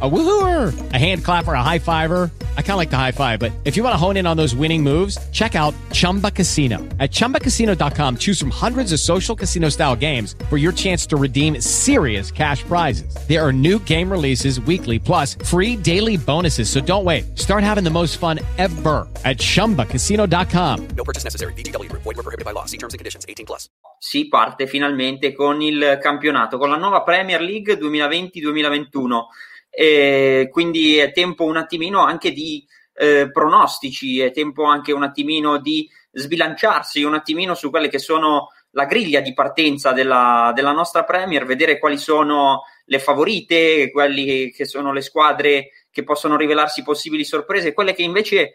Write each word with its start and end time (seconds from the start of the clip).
A 0.00 0.08
woohooer, 0.08 0.92
a 0.92 0.98
hand 0.98 1.24
clapper, 1.24 1.54
a 1.54 1.62
high 1.62 1.78
fiver. 1.78 2.30
I 2.56 2.62
kind 2.62 2.72
of 2.72 2.76
like 2.76 2.90
the 2.90 2.96
high 2.96 3.12
five, 3.12 3.40
but 3.40 3.50
if 3.64 3.76
you 3.76 3.82
want 3.82 3.94
to 3.94 3.96
hone 3.96 4.16
in 4.16 4.28
on 4.28 4.36
those 4.36 4.54
winning 4.54 4.80
moves, 4.82 5.18
check 5.30 5.56
out 5.56 5.74
Chumba 5.90 6.30
Casino. 6.30 6.78
At 7.00 7.10
ChumbaCasino.com, 7.10 8.18
choose 8.18 8.38
from 8.38 8.50
hundreds 8.50 8.92
of 8.92 9.00
social 9.00 9.34
casino 9.34 9.70
style 9.70 9.96
games 9.96 10.36
for 10.48 10.56
your 10.56 10.70
chance 10.70 11.04
to 11.06 11.16
redeem 11.16 11.60
serious 11.60 12.30
cash 12.30 12.62
prizes. 12.62 13.12
There 13.26 13.44
are 13.44 13.52
new 13.52 13.80
game 13.80 14.08
releases 14.08 14.60
weekly, 14.60 15.00
plus 15.00 15.34
free 15.34 15.74
daily 15.74 16.16
bonuses. 16.16 16.70
So 16.70 16.80
don't 16.80 17.04
wait. 17.04 17.36
Start 17.36 17.64
having 17.64 17.82
the 17.82 17.90
most 17.90 18.18
fun 18.18 18.38
ever 18.56 19.08
at 19.24 19.38
ChumbaCasino.com. 19.38 20.88
No 20.96 21.02
purchase 21.02 21.24
necessary. 21.24 21.52
BGW. 21.54 21.90
Void 21.90 22.04
were 22.04 22.14
prohibited 22.14 22.44
by 22.44 22.52
law. 22.52 22.66
See 22.66 22.78
terms 22.78 22.94
and 22.94 23.00
conditions. 23.00 23.26
18 23.28 23.46
plus. 23.46 23.68
Si 23.98 24.28
parte 24.28 24.68
finalmente 24.68 25.32
con 25.32 25.60
il 25.60 25.98
campionato, 26.00 26.56
con 26.56 26.70
la 26.70 26.76
nuova 26.76 27.02
Premier 27.02 27.40
League 27.40 27.76
2020-2021. 27.76 29.26
E 29.80 30.48
quindi 30.50 30.96
è 30.96 31.12
tempo 31.12 31.44
un 31.44 31.56
attimino 31.56 32.02
anche 32.02 32.32
di 32.32 32.66
eh, 32.94 33.30
pronostici, 33.30 34.18
è 34.18 34.32
tempo 34.32 34.64
anche 34.64 34.90
un 34.90 35.04
attimino 35.04 35.60
di 35.60 35.88
sbilanciarsi 36.10 37.04
un 37.04 37.14
attimino 37.14 37.54
su 37.54 37.70
quelle 37.70 37.88
che 37.88 38.00
sono 38.00 38.48
la 38.70 38.86
griglia 38.86 39.20
di 39.20 39.34
partenza 39.34 39.92
della, 39.92 40.50
della 40.52 40.72
nostra 40.72 41.04
Premier, 41.04 41.46
vedere 41.46 41.78
quali 41.78 41.96
sono 41.96 42.62
le 42.86 42.98
favorite, 42.98 43.92
quali 43.92 44.50
che 44.50 44.64
sono 44.64 44.92
le 44.92 45.00
squadre 45.00 45.68
che 45.92 46.02
possono 46.02 46.36
rivelarsi 46.36 46.82
possibili 46.82 47.24
sorprese, 47.24 47.72
quelle 47.72 47.94
che 47.94 48.02
invece 48.02 48.54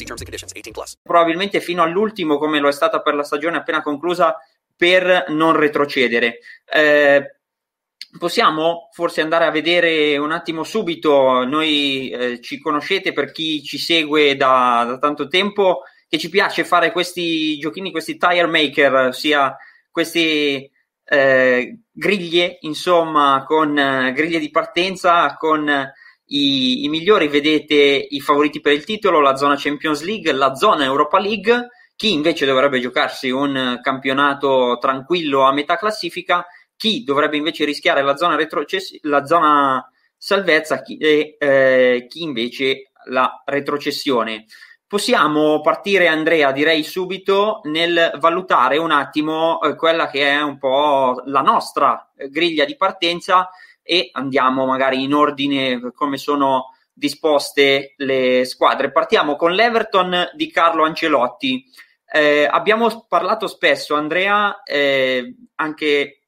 See 0.00 0.06
terms 0.06 0.22
and 0.22 0.30
conditions. 0.30 0.52
18 0.54 0.72
plus. 0.72 0.96
Probabilmente 1.02 1.60
fino 1.60 1.82
all'ultimo, 1.82 2.38
come 2.38 2.58
lo 2.58 2.68
è 2.68 2.72
stata 2.72 3.02
per 3.02 3.14
la 3.14 3.22
stagione 3.22 3.58
appena 3.58 3.82
conclusa, 3.82 4.34
per 4.74 5.26
non 5.28 5.54
retrocedere. 5.54 6.38
Eh, 6.64 7.36
possiamo 8.18 8.88
forse 8.92 9.20
andare 9.20 9.44
a 9.44 9.50
vedere 9.50 10.16
un 10.16 10.32
attimo 10.32 10.62
subito, 10.64 11.44
noi 11.44 12.08
eh, 12.08 12.40
ci 12.40 12.58
conoscete 12.58 13.12
per 13.12 13.30
chi 13.30 13.62
ci 13.62 13.76
segue 13.76 14.36
da, 14.36 14.84
da 14.88 14.98
tanto 14.98 15.28
tempo, 15.28 15.82
che 16.08 16.16
ci 16.16 16.30
piace 16.30 16.64
fare 16.64 16.92
questi 16.92 17.58
giochini, 17.58 17.90
questi 17.90 18.16
tire 18.16 18.46
maker, 18.46 18.94
ossia 18.94 19.54
queste 19.90 20.70
eh, 21.04 21.78
griglie, 21.92 22.56
insomma, 22.60 23.44
con 23.46 23.76
eh, 23.76 24.12
griglie 24.14 24.38
di 24.38 24.50
partenza, 24.50 25.36
con 25.36 25.92
i, 26.32 26.84
i, 26.84 26.88
migliori, 26.88 27.28
vedete 27.28 27.74
i 27.74 28.20
favoriti 28.20 28.60
per 28.60 28.72
il 28.72 28.84
titolo, 28.84 29.20
la 29.20 29.36
zona 29.36 29.56
Champions 29.56 30.02
League, 30.02 30.30
la 30.32 30.54
zona 30.54 30.84
Europa 30.84 31.18
League, 31.18 31.68
chi 31.96 32.12
invece 32.12 32.46
dovrebbe 32.46 32.80
giocarsi 32.80 33.30
un 33.30 33.78
campionato 33.82 34.78
tranquillo 34.80 35.42
a 35.42 35.52
metà 35.52 35.76
classifica, 35.76 36.46
chi 36.76 37.02
dovrebbe 37.04 37.36
invece 37.36 37.64
rischiare 37.64 38.02
la 38.02 38.16
zona, 38.16 38.36
retrocess- 38.36 38.98
la 39.02 39.24
zona 39.26 39.84
salvezza 40.16 40.82
chi, 40.82 40.96
e 40.98 41.36
eh, 41.38 42.06
chi 42.08 42.22
invece 42.22 42.90
la 43.06 43.42
retrocessione. 43.44 44.46
Possiamo 44.86 45.60
partire, 45.60 46.08
Andrea, 46.08 46.52
direi 46.52 46.82
subito 46.82 47.60
nel 47.64 48.12
valutare 48.18 48.76
un 48.76 48.90
attimo 48.90 49.60
eh, 49.60 49.76
quella 49.76 50.08
che 50.08 50.28
è 50.28 50.40
un 50.42 50.58
po' 50.58 51.22
la 51.26 51.42
nostra 51.42 52.10
eh, 52.16 52.28
griglia 52.28 52.64
di 52.64 52.76
partenza 52.76 53.50
e 53.90 54.10
andiamo 54.12 54.66
magari 54.66 55.02
in 55.02 55.12
ordine 55.12 55.90
come 55.92 56.16
sono 56.16 56.76
disposte 56.92 57.94
le 57.96 58.44
squadre. 58.44 58.92
Partiamo 58.92 59.34
con 59.34 59.50
l'Everton 59.50 60.30
di 60.34 60.48
Carlo 60.48 60.84
Ancelotti. 60.84 61.64
Eh, 62.06 62.46
abbiamo 62.48 63.06
parlato 63.08 63.48
spesso, 63.48 63.96
Andrea, 63.96 64.62
eh, 64.62 65.34
anche 65.56 66.20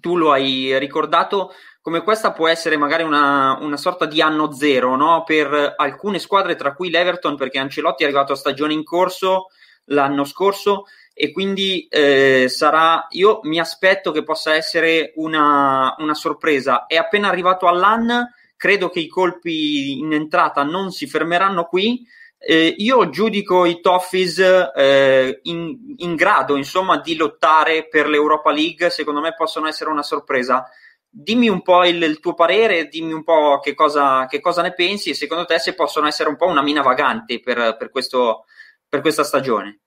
tu 0.00 0.16
lo 0.16 0.32
hai 0.32 0.76
ricordato, 0.80 1.52
come 1.80 2.02
questa 2.02 2.32
può 2.32 2.48
essere 2.48 2.76
magari 2.76 3.04
una, 3.04 3.56
una 3.60 3.76
sorta 3.76 4.04
di 4.04 4.20
anno 4.20 4.50
zero 4.50 4.96
no? 4.96 5.22
per 5.22 5.74
alcune 5.76 6.18
squadre, 6.18 6.56
tra 6.56 6.74
cui 6.74 6.90
l'Everton, 6.90 7.36
perché 7.36 7.60
Ancelotti 7.60 8.02
è 8.02 8.06
arrivato 8.06 8.32
a 8.32 8.36
stagione 8.36 8.72
in 8.72 8.82
corso 8.82 9.50
l'anno 9.86 10.24
scorso 10.24 10.84
e 11.14 11.30
quindi 11.30 11.86
eh, 11.88 12.46
sarà, 12.48 13.06
io 13.10 13.40
mi 13.42 13.60
aspetto 13.60 14.12
che 14.12 14.22
possa 14.22 14.54
essere 14.54 15.12
una, 15.16 15.94
una 15.98 16.14
sorpresa. 16.14 16.86
È 16.86 16.96
appena 16.96 17.28
arrivato 17.28 17.66
all'AN, 17.66 18.28
credo 18.56 18.88
che 18.88 19.00
i 19.00 19.08
colpi 19.08 19.98
in 19.98 20.12
entrata 20.12 20.62
non 20.62 20.90
si 20.90 21.06
fermeranno 21.06 21.64
qui. 21.64 22.06
Eh, 22.38 22.74
io 22.78 23.08
giudico 23.10 23.66
i 23.66 23.80
Toffees 23.80 24.38
eh, 24.74 25.40
in, 25.42 25.94
in, 25.98 26.14
grado, 26.16 26.56
insomma, 26.56 26.98
di 26.98 27.14
lottare 27.14 27.86
per 27.88 28.08
l'Europa 28.08 28.50
League. 28.50 28.90
Secondo 28.90 29.20
me 29.20 29.34
possono 29.34 29.68
essere 29.68 29.90
una 29.90 30.02
sorpresa 30.02 30.66
dimmi 31.14 31.50
un 31.50 31.60
po' 31.60 31.84
il, 31.84 32.02
il, 32.02 32.20
tuo 32.20 32.32
parere, 32.32 32.88
dimmi 32.88 33.12
un 33.12 33.22
po' 33.22 33.60
che 33.62 33.74
cosa, 33.74 34.24
che 34.26 34.40
cosa, 34.40 34.62
ne 34.62 34.72
pensi 34.72 35.10
e 35.10 35.14
secondo 35.14 35.44
te 35.44 35.58
se 35.58 35.74
possono 35.74 36.06
essere 36.06 36.30
un 36.30 36.36
po' 36.36 36.46
una 36.46 36.62
mina 36.62 36.80
vagante 36.80 37.38
per, 37.40 37.76
per, 37.78 37.90
questo, 37.90 38.46
per 38.92 39.00
questa 39.00 39.24
stagione. 39.24 39.80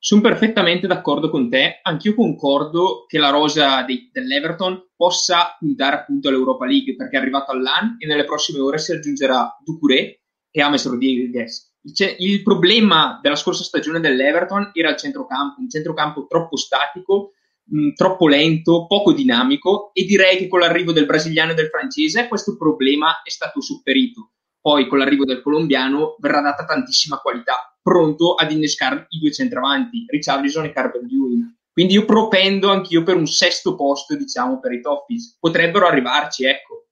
Sono 0.00 0.20
perfettamente 0.20 0.88
d'accordo 0.88 1.30
con 1.30 1.48
te, 1.48 1.78
anch'io 1.80 2.16
concordo 2.16 3.04
che 3.06 3.18
la 3.18 3.30
rosa 3.30 3.82
dei, 3.82 4.10
dell'Everton 4.12 4.88
possa 4.96 5.54
puntare 5.56 5.94
appunto 5.94 6.26
all'Europa 6.28 6.66
League 6.66 6.96
perché 6.96 7.16
è 7.16 7.20
arrivato 7.20 7.52
all'AN 7.52 7.94
e 8.00 8.06
nelle 8.08 8.24
prossime 8.24 8.58
ore 8.58 8.78
si 8.78 8.90
aggiungerà 8.90 9.56
Ducouré 9.62 10.22
e 10.50 10.60
Ames 10.60 10.88
Rodriguez. 10.88 11.76
Cioè, 11.94 12.16
il 12.18 12.42
problema 12.42 13.20
della 13.22 13.36
scorsa 13.36 13.62
stagione 13.62 14.00
dell'Everton 14.00 14.72
era 14.74 14.90
il 14.90 14.96
centrocampo, 14.96 15.60
un 15.60 15.70
centrocampo 15.70 16.26
troppo 16.26 16.56
statico 16.56 17.34
mh, 17.62 17.92
troppo 17.92 18.26
lento, 18.26 18.86
poco 18.88 19.12
dinamico 19.12 19.92
e 19.92 20.04
direi 20.04 20.36
che 20.36 20.48
con 20.48 20.58
l'arrivo 20.58 20.90
del 20.90 21.06
brasiliano 21.06 21.52
e 21.52 21.54
del 21.54 21.68
francese 21.68 22.26
questo 22.26 22.56
problema 22.56 23.22
è 23.22 23.30
stato 23.30 23.60
superito. 23.60 24.32
Poi 24.60 24.88
con 24.88 24.98
l'arrivo 24.98 25.24
del 25.24 25.42
colombiano 25.42 26.16
verrà 26.18 26.40
data 26.40 26.64
tantissima 26.64 27.18
qualità, 27.18 27.67
pronto 27.82 28.34
ad 28.34 28.50
innescare 28.50 29.06
i 29.10 29.18
due 29.18 29.32
centravanti, 29.32 30.04
Richarlison 30.08 30.64
e 30.64 30.72
Carver 30.72 31.02
Lewin. 31.02 31.56
Quindi 31.72 31.94
io 31.94 32.04
propendo 32.04 32.70
anch'io 32.70 33.02
per 33.02 33.16
un 33.16 33.26
sesto 33.26 33.76
posto, 33.76 34.16
diciamo, 34.16 34.58
per 34.58 34.72
i 34.72 34.80
Toffees. 34.80 35.36
Potrebbero 35.38 35.86
arrivarci, 35.86 36.44
ecco. 36.44 36.86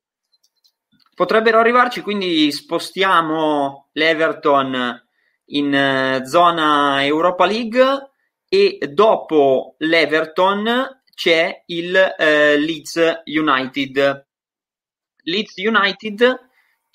Potrebbero 1.14 1.58
arrivarci, 1.58 2.02
quindi 2.02 2.52
spostiamo 2.52 3.88
l'Everton 3.92 5.02
in 5.46 6.20
uh, 6.20 6.24
zona 6.24 7.04
Europa 7.04 7.46
League 7.46 8.10
e 8.48 8.78
dopo 8.92 9.74
l'Everton 9.78 11.02
c'è 11.14 11.62
il 11.66 11.96
eh, 11.96 12.58
Leeds 12.58 13.22
United. 13.24 14.26
Leeds 15.22 15.56
United 15.56 16.45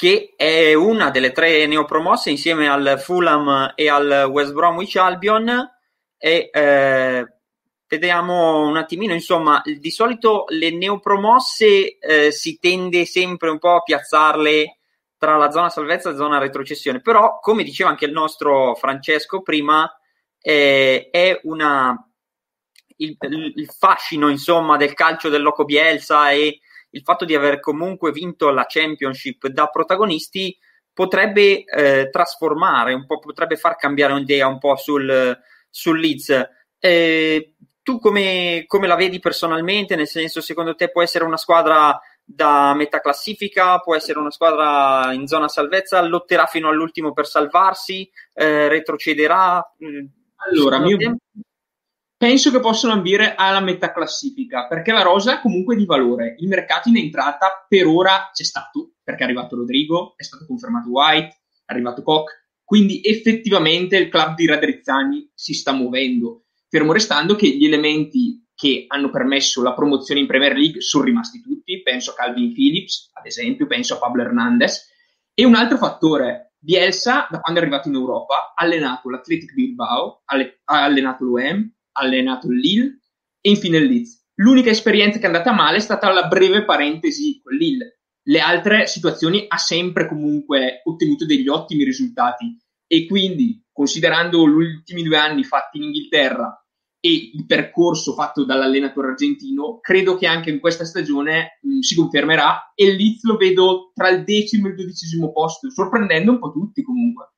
che 0.01 0.33
è 0.35 0.73
una 0.73 1.11
delle 1.11 1.31
tre 1.31 1.67
neopromosse 1.67 2.31
insieme 2.31 2.67
al 2.67 2.99
Fulham 2.99 3.73
e 3.75 3.87
al 3.87 4.29
West 4.31 4.51
Bromwich 4.51 4.95
Albion. 4.95 5.47
E 6.17 6.49
eh, 6.51 7.33
vediamo 7.87 8.65
un 8.65 8.77
attimino 8.77 9.13
insomma 9.13 9.61
di 9.63 9.91
solito 9.91 10.45
le 10.47 10.71
neopromosse 10.71 11.99
eh, 11.99 12.31
si 12.31 12.57
tende 12.57 13.05
sempre 13.05 13.51
un 13.51 13.59
po' 13.59 13.75
a 13.75 13.81
piazzarle 13.83 14.79
tra 15.19 15.37
la 15.37 15.51
zona 15.51 15.69
salvezza 15.69 16.09
e 16.09 16.13
la 16.13 16.17
zona 16.17 16.39
retrocessione. 16.39 16.99
Però 16.99 17.37
come 17.39 17.61
diceva 17.61 17.91
anche 17.91 18.05
il 18.05 18.11
nostro 18.11 18.73
Francesco 18.73 19.43
prima 19.43 19.87
eh, 20.39 21.09
è 21.11 21.41
una, 21.43 21.95
il, 22.95 23.15
il, 23.19 23.69
fascino 23.69 24.29
insomma 24.29 24.77
del 24.77 24.95
calcio 24.95 25.29
del 25.29 25.43
Loco 25.43 25.63
Bielsa 25.63 26.31
e 26.31 26.59
il 26.91 27.01
fatto 27.03 27.25
di 27.25 27.35
aver 27.35 27.59
comunque 27.59 28.11
vinto 28.11 28.49
la 28.49 28.65
Championship 28.67 29.47
da 29.47 29.67
protagonisti 29.67 30.57
potrebbe 30.93 31.63
eh, 31.63 32.09
trasformare 32.11 32.93
un 32.93 33.05
po', 33.05 33.19
potrebbe 33.19 33.55
far 33.55 33.75
cambiare 33.75 34.13
un'idea 34.13 34.47
un 34.47 34.59
po' 34.59 34.75
sul, 34.75 35.37
sul 35.69 35.99
Leeds. 35.99 36.49
Eh, 36.79 37.55
tu 37.81 37.99
come, 37.99 38.65
come, 38.67 38.87
la 38.87 38.95
vedi 38.95 39.19
personalmente? 39.19 39.95
Nel 39.95 40.07
senso, 40.07 40.41
secondo 40.41 40.75
te 40.75 40.89
può 40.89 41.01
essere 41.01 41.23
una 41.23 41.37
squadra 41.37 41.99
da 42.23 42.73
metà 42.75 42.99
classifica, 42.99 43.79
può 43.79 43.95
essere 43.95 44.19
una 44.19 44.31
squadra 44.31 45.11
in 45.13 45.27
zona 45.27 45.47
salvezza, 45.47 46.01
lotterà 46.01 46.45
fino 46.45 46.69
all'ultimo 46.69 47.13
per 47.13 47.25
salvarsi, 47.25 48.09
eh, 48.33 48.67
retrocederà? 48.67 49.73
Allora, 50.49 50.79
mio, 50.79 50.97
penso 52.21 52.51
che 52.51 52.59
possano 52.59 52.93
ambire 52.93 53.33
alla 53.33 53.61
metà 53.61 53.91
classifica, 53.91 54.67
perché 54.67 54.91
la 54.91 55.01
rosa 55.01 55.39
è 55.39 55.41
comunque 55.41 55.75
di 55.75 55.85
valore. 55.85 56.35
Il 56.37 56.49
mercato 56.49 56.87
in 56.87 56.97
entrata 56.97 57.65
per 57.67 57.87
ora 57.87 58.29
c'è 58.31 58.43
stato, 58.43 58.91
perché 59.03 59.21
è 59.21 59.23
arrivato 59.23 59.55
Rodrigo, 59.55 60.13
è 60.15 60.21
stato 60.21 60.45
confermato 60.45 60.91
White, 60.91 61.41
è 61.65 61.73
arrivato 61.73 62.03
Koch, 62.03 62.29
quindi 62.63 63.01
effettivamente 63.03 63.97
il 63.97 64.09
club 64.09 64.35
di 64.35 64.45
Radrizzani 64.45 65.31
si 65.33 65.55
sta 65.55 65.71
muovendo, 65.71 66.43
fermo 66.69 66.93
restando 66.93 67.33
che 67.33 67.47
gli 67.47 67.65
elementi 67.65 68.45
che 68.53 68.85
hanno 68.87 69.09
permesso 69.09 69.63
la 69.63 69.73
promozione 69.73 70.19
in 70.19 70.27
Premier 70.27 70.55
League 70.55 70.79
sono 70.79 71.05
rimasti 71.05 71.41
tutti, 71.41 71.81
penso 71.81 72.11
a 72.11 72.13
Calvin 72.13 72.53
Phillips, 72.53 73.09
ad 73.13 73.25
esempio, 73.25 73.65
penso 73.65 73.95
a 73.95 73.97
Pablo 73.97 74.21
Hernandez, 74.21 74.91
e 75.33 75.43
un 75.43 75.55
altro 75.55 75.77
fattore, 75.77 76.53
Bielsa, 76.59 77.25
da 77.31 77.39
quando 77.39 77.59
è 77.59 77.63
arrivato 77.63 77.87
in 77.87 77.95
Europa, 77.95 78.53
ha 78.53 78.63
allenato 78.63 79.09
l'Athletic 79.09 79.55
Bilbao, 79.55 80.21
ha 80.25 80.83
allenato 80.83 81.23
l'UEM, 81.23 81.73
allenato 81.93 82.47
il 82.47 82.59
Lille 82.59 82.99
e 83.41 83.49
infine 83.49 83.77
il 83.77 83.85
Leeds. 83.85 84.19
L'unica 84.35 84.69
esperienza 84.69 85.17
che 85.17 85.23
è 85.23 85.27
andata 85.27 85.51
male 85.51 85.77
è 85.77 85.81
stata 85.81 86.11
la 86.11 86.27
breve 86.27 86.65
parentesi 86.65 87.39
con 87.43 87.55
Lille. 87.55 88.01
Le 88.23 88.39
altre 88.39 88.87
situazioni 88.87 89.45
ha 89.47 89.57
sempre 89.57 90.07
comunque 90.07 90.81
ottenuto 90.83 91.25
degli 91.25 91.47
ottimi 91.47 91.83
risultati 91.83 92.57
e 92.87 93.05
quindi 93.07 93.63
considerando 93.71 94.47
gli 94.47 94.51
ultimi 94.51 95.03
due 95.03 95.17
anni 95.17 95.43
fatti 95.43 95.77
in 95.77 95.83
Inghilterra 95.83 96.55
e 97.03 97.31
il 97.33 97.45
percorso 97.47 98.13
fatto 98.13 98.45
dall'allenatore 98.45 99.09
argentino, 99.09 99.79
credo 99.79 100.15
che 100.17 100.27
anche 100.27 100.51
in 100.51 100.59
questa 100.59 100.85
stagione 100.85 101.57
mh, 101.61 101.79
si 101.79 101.95
confermerà 101.95 102.73
e 102.75 102.85
il 102.85 102.95
Leeds 102.95 103.23
lo 103.23 103.37
vedo 103.37 103.91
tra 103.93 104.09
il 104.09 104.23
decimo 104.23 104.67
e 104.67 104.69
il 104.69 104.75
dodicesimo 104.75 105.31
posto, 105.31 105.71
sorprendendo 105.71 106.31
un 106.31 106.39
po' 106.39 106.51
tutti 106.51 106.83
comunque. 106.83 107.30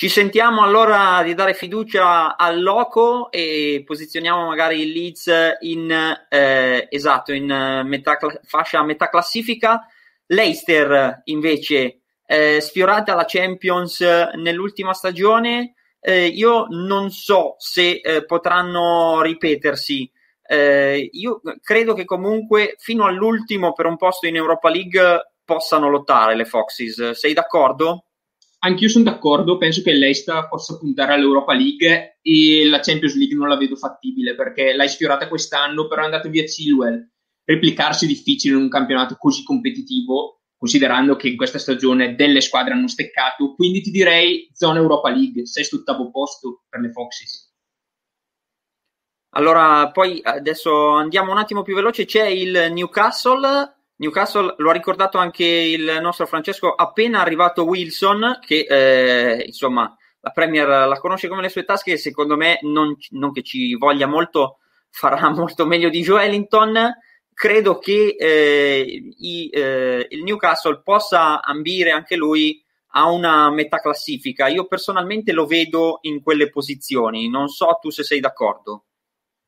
Ci 0.00 0.08
sentiamo 0.08 0.62
allora 0.62 1.22
di 1.22 1.34
dare 1.34 1.52
fiducia 1.52 2.38
al 2.38 2.62
Loco 2.62 3.30
e 3.30 3.82
posizioniamo 3.84 4.46
magari 4.46 4.80
il 4.80 4.92
Leeds 4.92 5.58
in, 5.60 5.90
eh, 6.26 6.86
esatto, 6.88 7.34
in 7.34 7.82
metà, 7.84 8.16
fascia 8.44 8.82
metà 8.82 9.10
classifica. 9.10 9.86
Leicester 10.24 11.20
invece 11.24 12.00
eh, 12.24 12.62
sfiorata 12.62 13.14
la 13.14 13.26
Champions 13.26 14.00
nell'ultima 14.36 14.94
stagione. 14.94 15.74
Eh, 16.00 16.28
io 16.28 16.64
non 16.70 17.10
so 17.10 17.56
se 17.58 18.00
eh, 18.02 18.24
potranno 18.24 19.20
ripetersi. 19.20 20.10
Eh, 20.46 21.10
io 21.12 21.42
credo 21.60 21.92
che 21.92 22.06
comunque 22.06 22.74
fino 22.78 23.04
all'ultimo 23.04 23.74
per 23.74 23.84
un 23.84 23.98
posto 23.98 24.26
in 24.26 24.36
Europa 24.36 24.70
League 24.70 25.34
possano 25.44 25.90
lottare 25.90 26.34
le 26.36 26.46
Foxes. 26.46 27.10
Sei 27.10 27.34
d'accordo? 27.34 28.06
Anch'io 28.62 28.90
sono 28.90 29.04
d'accordo, 29.04 29.56
penso 29.56 29.80
che 29.80 29.92
l'Esta 29.92 30.46
possa 30.46 30.76
puntare 30.76 31.14
all'Europa 31.14 31.54
League 31.54 32.18
e 32.20 32.66
la 32.68 32.80
Champions 32.80 33.16
League 33.16 33.34
non 33.34 33.48
la 33.48 33.56
vedo 33.56 33.74
fattibile 33.74 34.34
perché 34.34 34.74
l'hai 34.74 34.88
sfiorata 34.88 35.28
quest'anno, 35.28 35.88
però 35.88 36.02
è 36.02 36.04
andato 36.04 36.28
via 36.28 36.44
Chilwell. 36.44 37.10
Replicarsi 37.42 38.04
è 38.04 38.08
difficile 38.08 38.54
in 38.54 38.60
un 38.60 38.68
campionato 38.68 39.16
così 39.18 39.42
competitivo, 39.44 40.42
considerando 40.58 41.16
che 41.16 41.28
in 41.28 41.38
questa 41.38 41.58
stagione 41.58 42.14
delle 42.14 42.42
squadre 42.42 42.74
hanno 42.74 42.86
steccato, 42.86 43.54
quindi 43.54 43.80
ti 43.80 43.90
direi 43.90 44.50
zona 44.52 44.78
Europa 44.78 45.08
League, 45.08 45.46
sesto 45.46 45.76
ottavo 45.76 46.10
posto 46.10 46.64
per 46.68 46.80
le 46.80 46.90
Foxes. 46.92 47.48
Allora, 49.36 49.90
poi 49.90 50.20
adesso 50.22 50.88
andiamo 50.90 51.32
un 51.32 51.38
attimo 51.38 51.62
più 51.62 51.74
veloce, 51.74 52.04
c'è 52.04 52.26
il 52.26 52.68
Newcastle 52.72 53.79
Newcastle 54.00 54.54
lo 54.56 54.70
ha 54.70 54.72
ricordato 54.72 55.18
anche 55.18 55.44
il 55.44 55.98
nostro 56.00 56.26
Francesco, 56.26 56.74
appena 56.74 57.20
arrivato 57.20 57.64
Wilson, 57.64 58.38
che 58.40 58.66
eh, 58.66 59.44
insomma 59.44 59.94
la 60.20 60.30
Premier 60.30 60.66
la 60.66 60.98
conosce 60.98 61.28
come 61.28 61.42
le 61.42 61.50
sue 61.50 61.64
tasche 61.64 61.98
secondo 61.98 62.34
me 62.36 62.58
non, 62.62 62.96
non, 63.10 63.30
che 63.30 63.42
ci 63.42 63.76
voglia 63.76 64.06
molto, 64.06 64.58
farà 64.88 65.28
molto 65.32 65.66
meglio 65.66 65.90
di 65.90 66.00
Joe 66.00 66.24
Ellington. 66.24 66.96
Credo 67.34 67.78
che 67.78 68.16
eh, 68.18 69.14
i, 69.18 69.50
eh, 69.50 70.06
il 70.08 70.22
Newcastle 70.22 70.80
possa 70.82 71.42
ambire 71.42 71.90
anche 71.90 72.16
lui 72.16 72.62
a 72.92 73.10
una 73.10 73.50
metà 73.50 73.80
classifica. 73.80 74.48
Io 74.48 74.66
personalmente 74.66 75.32
lo 75.32 75.44
vedo 75.44 75.98
in 76.02 76.22
quelle 76.22 76.48
posizioni, 76.48 77.28
non 77.28 77.48
so 77.48 77.78
tu 77.80 77.90
se 77.90 78.02
sei 78.02 78.20
d'accordo. 78.20 78.86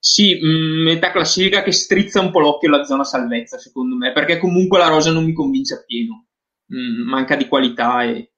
Sì, 0.04 0.36
mm, 0.44 0.82
metà 0.82 1.12
classifica 1.12 1.62
che 1.62 1.70
strizza 1.70 2.20
un 2.20 2.32
po' 2.32 2.40
l'occhio 2.40 2.66
alla 2.66 2.82
zona 2.82 3.04
salvezza, 3.04 3.56
secondo 3.56 3.94
me, 3.94 4.10
perché 4.10 4.36
comunque 4.36 4.78
la 4.78 4.88
rosa 4.88 5.12
non 5.12 5.24
mi 5.24 5.32
convince 5.32 5.74
appieno. 5.74 6.26
Mm, 6.74 7.08
manca 7.08 7.36
di 7.36 7.46
qualità 7.46 8.02
e... 8.02 8.32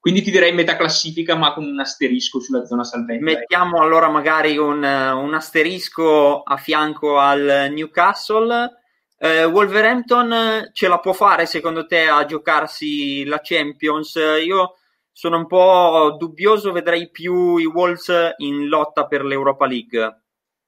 Quindi 0.00 0.22
ti 0.22 0.32
direi 0.32 0.52
metà 0.52 0.76
classifica, 0.76 1.36
ma 1.36 1.52
con 1.52 1.64
un 1.64 1.78
asterisco 1.78 2.40
sulla 2.40 2.64
zona 2.64 2.82
salvezza. 2.82 3.22
Mettiamo 3.22 3.80
allora 3.80 4.08
magari 4.08 4.56
un, 4.58 4.82
un 4.82 5.34
asterisco 5.34 6.42
a 6.42 6.56
fianco 6.56 7.20
al 7.20 7.68
Newcastle. 7.70 8.70
Eh, 9.16 9.44
Wolverhampton 9.44 10.70
ce 10.72 10.88
la 10.88 10.98
può 10.98 11.12
fare 11.12 11.46
secondo 11.46 11.86
te 11.86 12.08
a 12.08 12.24
giocarsi 12.24 13.24
la 13.24 13.40
Champions? 13.40 14.16
Io 14.44 14.74
sono 15.12 15.36
un 15.36 15.46
po' 15.46 16.16
dubbioso, 16.18 16.72
vedrei 16.72 17.10
più 17.10 17.58
i 17.58 17.64
Wolves 17.64 18.12
in 18.38 18.66
lotta 18.66 19.06
per 19.06 19.24
l'Europa 19.24 19.66
League. 19.66 20.25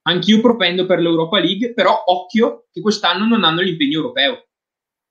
Anch'io 0.08 0.40
propendo 0.40 0.86
per 0.86 1.00
l'Europa 1.00 1.38
League, 1.38 1.74
però 1.74 2.02
occhio 2.06 2.66
che 2.72 2.80
quest'anno 2.80 3.26
non 3.26 3.44
hanno 3.44 3.60
l'impegno 3.60 3.98
europeo. 3.98 4.46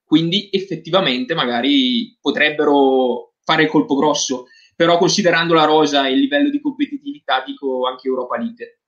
Quindi 0.04 0.50
effettivamente 0.52 1.36
magari 1.36 2.18
potrebbero 2.20 3.34
fare 3.44 3.64
il 3.64 3.70
colpo 3.70 3.96
grosso, 3.96 4.46
però 4.76 4.98
considerando 4.98 5.54
la 5.54 5.66
rosa 5.66 6.08
e 6.08 6.14
il 6.14 6.20
livello 6.20 6.50
di 6.50 6.62
competitività 6.62 7.44
dico 7.46 7.88
anche 7.88 8.08
Europa 8.08 8.38
League. 8.38 8.80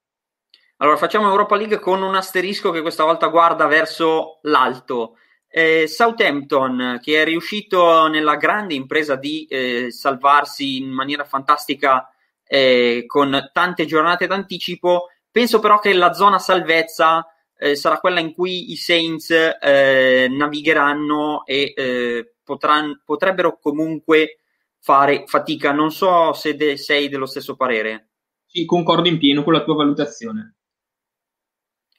Allora 0.77 0.97
facciamo 0.97 1.27
Europa 1.27 1.55
League 1.55 1.79
con 1.79 2.01
un 2.01 2.15
asterisco 2.15 2.71
che 2.71 2.81
questa 2.81 3.03
volta 3.03 3.27
guarda 3.27 3.67
verso 3.67 4.39
l'alto. 4.43 5.17
Eh, 5.47 5.87
Southampton, 5.87 6.99
che 7.03 7.21
è 7.21 7.25
riuscito 7.25 8.07
nella 8.07 8.35
grande 8.35 8.73
impresa 8.73 9.15
di 9.15 9.45
eh, 9.45 9.91
salvarsi 9.91 10.77
in 10.77 10.89
maniera 10.89 11.25
fantastica 11.25 12.09
eh, 12.45 13.03
con 13.05 13.49
tante 13.51 13.85
giornate 13.85 14.25
d'anticipo, 14.25 15.07
Penso 15.31 15.59
però 15.59 15.79
che 15.79 15.93
la 15.93 16.13
zona 16.13 16.39
salvezza 16.39 17.25
eh, 17.57 17.75
sarà 17.75 17.99
quella 17.99 18.19
in 18.19 18.33
cui 18.33 18.71
i 18.71 18.75
Saints 18.75 19.29
eh, 19.29 20.27
navigheranno 20.29 21.45
e 21.45 21.73
eh, 21.75 22.33
potranno, 22.43 23.01
potrebbero 23.03 23.59
comunque 23.59 24.39
fare 24.79 25.25
fatica. 25.27 25.71
Non 25.71 25.91
so 25.91 26.33
se 26.33 26.55
de- 26.55 26.77
sei 26.77 27.09
dello 27.09 27.25
stesso 27.25 27.55
parere. 27.55 28.09
Sì, 28.45 28.65
concordo 28.65 29.07
in 29.07 29.19
pieno 29.19 29.43
con 29.43 29.53
la 29.53 29.63
tua 29.63 29.75
valutazione. 29.75 30.55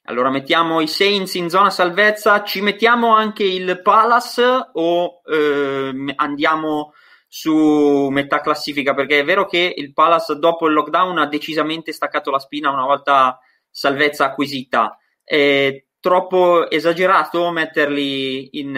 Allora 0.05 0.31
mettiamo 0.31 0.81
i 0.81 0.87
Saints 0.87 1.35
in 1.35 1.49
zona 1.49 1.69
salvezza, 1.69 2.43
ci 2.43 2.59
mettiamo 2.61 3.13
anche 3.15 3.43
il 3.43 3.81
Palace 3.81 4.71
o 4.73 5.21
eh, 5.23 6.13
andiamo 6.15 6.93
su 7.33 8.09
metà 8.09 8.41
classifica, 8.41 8.93
perché 8.93 9.19
è 9.19 9.23
vero 9.23 9.45
che 9.45 9.73
il 9.73 9.93
Palace 9.93 10.35
dopo 10.35 10.67
il 10.67 10.73
lockdown 10.73 11.17
ha 11.17 11.27
decisamente 11.27 11.93
staccato 11.93 12.29
la 12.29 12.39
spina 12.39 12.71
una 12.71 12.83
volta 12.83 13.39
salvezza 13.69 14.25
acquisita. 14.25 14.97
È 15.23 15.81
troppo 16.01 16.69
esagerato 16.69 17.49
metterli 17.51 18.59
in, 18.59 18.75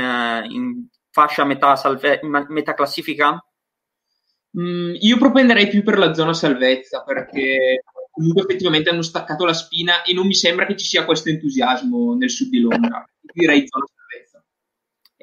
in 0.50 0.86
fascia 1.10 1.46
metà, 1.46 1.76
salve- 1.76 2.20
metà 2.50 2.76
classifica? 2.76 3.44
Mm, 4.60 4.98
io 5.00 5.18
propenderei 5.18 5.68
più 5.68 5.82
per 5.82 5.98
la 5.98 6.14
zona 6.14 6.34
salvezza 6.36 7.02
perché 7.02 7.82
comunque 8.12 8.44
effettivamente 8.44 8.92
hanno 8.92 9.02
staccato 9.02 9.46
la 9.46 9.54
spina 9.54 10.04
e 10.04 10.14
non 10.14 10.28
mi 10.28 10.36
sembra 10.36 10.68
che 10.68 10.78
ci 10.78 10.86
sia 10.86 11.06
questo 11.06 11.30
entusiasmo 11.30 12.14
nel 12.14 12.30
sud 12.30 12.50
di 12.50 12.60
Londra. 12.60 13.04
Direi 13.20 13.66
zona. 13.66 13.86